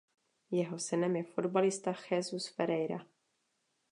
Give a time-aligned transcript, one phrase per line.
[0.59, 3.05] Jeho synem je fotbalista Jesús Ferreira.